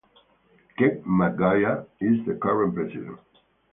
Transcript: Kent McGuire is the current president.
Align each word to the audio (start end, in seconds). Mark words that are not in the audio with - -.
Kent 0.79 1.05
McGuire 1.05 1.85
is 1.99 2.25
the 2.25 2.33
current 2.33 2.73
president. 2.73 3.19